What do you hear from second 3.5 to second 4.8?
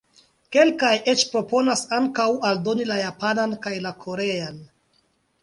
kaj la Korean.